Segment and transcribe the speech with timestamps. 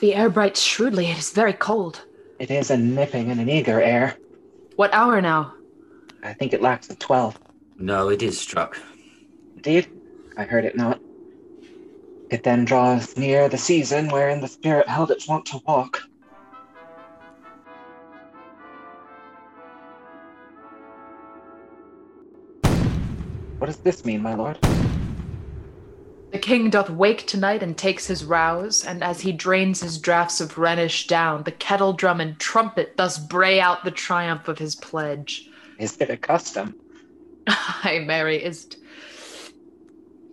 [0.00, 1.10] The air bites shrewdly.
[1.10, 2.06] It is very cold.
[2.38, 4.16] It is a nipping and an eager air.
[4.76, 5.52] What hour now?
[6.22, 7.38] I think it lacks the twelve.
[7.78, 8.78] No, it is struck.
[9.56, 9.88] Indeed,
[10.38, 11.00] I heard it not.
[12.30, 16.00] It then draws near the season wherein the spirit held its wont to walk.
[23.58, 24.58] What does this mean, my lord?
[26.30, 30.40] The king doth wake tonight and takes his rouse, and as he drains his draughts
[30.40, 34.76] of Rhenish down, the kettle drum and trumpet thus bray out the triumph of his
[34.76, 35.48] pledge.
[35.78, 36.76] Is it a custom?
[37.48, 38.76] Ay, Mary, is't.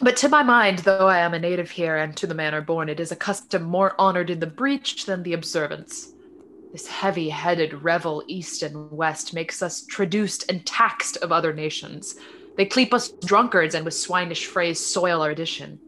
[0.00, 2.88] But to my mind, though I am a native here and to the manor born,
[2.88, 6.12] it is a custom more honored in the breach than the observance.
[6.72, 12.14] This heavy headed revel east and west makes us traduced and taxed of other nations.
[12.56, 15.78] They cleap us drunkards and with swinish phrase soil our dition.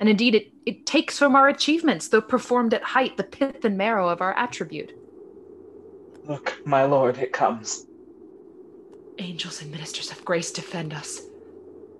[0.00, 3.76] And indeed, it, it takes from our achievements, though performed at height, the pith and
[3.76, 4.96] marrow of our attribute.
[6.24, 7.86] Look, my lord, it comes.
[9.18, 11.20] Angels and ministers of grace defend us.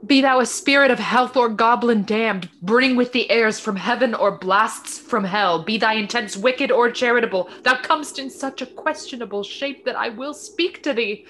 [0.06, 4.14] Be thou a spirit of health or goblin damned, bring with the airs from heaven
[4.14, 5.62] or blasts from hell.
[5.62, 10.08] Be thy intents wicked or charitable, thou comest in such a questionable shape that I
[10.08, 11.26] will speak to thee.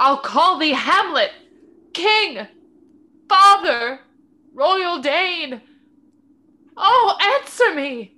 [0.00, 1.30] I'll call thee Hamlet,
[1.92, 2.46] King,
[3.28, 4.00] Father,
[4.54, 5.60] Royal Dane.
[6.74, 8.14] Oh, answer me!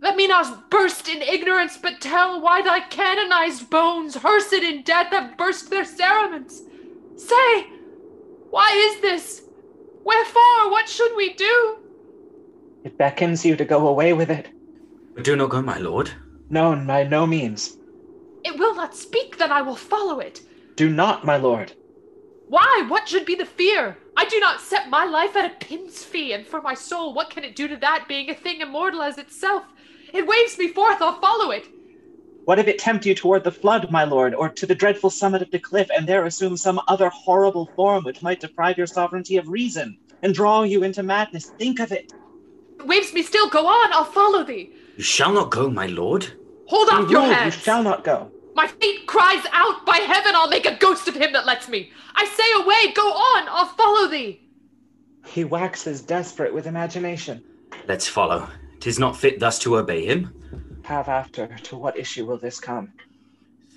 [0.00, 5.08] Let me not burst in ignorance, but tell why thy canonized bones, hearsed in death,
[5.08, 6.62] have burst their cerements.
[7.16, 7.66] Say,
[8.50, 9.42] why is this?
[10.04, 10.70] Wherefore?
[10.70, 11.78] What should we do?
[12.84, 14.50] It beckons you to go away with it.
[15.16, 16.12] But do not go, my lord.
[16.48, 17.76] No, by no means.
[18.44, 20.42] It will not speak, then I will follow it.
[20.76, 21.72] Do not, my lord.
[22.48, 22.84] Why?
[22.88, 23.96] What should be the fear?
[24.16, 27.30] I do not set my life at a pin's fee, and for my soul, what
[27.30, 29.64] can it do to that, being a thing immortal as itself?
[30.12, 31.66] It waves me forth, I'll follow it.
[32.44, 35.42] What if it tempt you toward the flood, my lord, or to the dreadful summit
[35.42, 39.36] of the cliff, and there assume some other horrible form which might deprive your sovereignty
[39.36, 41.52] of reason and draw you into madness?
[41.58, 42.12] Think of it.
[42.80, 44.72] It waves me still, go on, I'll follow thee.
[44.96, 46.26] You shall not go, my lord.
[46.66, 47.54] Hold My off your lord, hands.
[47.54, 48.30] You shall not go.
[48.54, 51.90] My fate cries out, by heaven, I'll make a ghost of him that lets me.
[52.14, 54.40] I say away, go on, I'll follow thee.
[55.26, 57.42] He waxes desperate with imagination.
[57.86, 58.48] Let's follow.
[58.80, 60.34] Tis not fit thus to obey him.
[60.84, 62.92] Have after, to what issue will this come?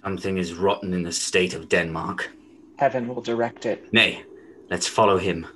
[0.02, 2.31] Something is rotten in the state of Denmark.
[2.78, 3.94] Heaven will direct it.
[3.94, 4.24] Nay,
[4.69, 5.47] let's follow him.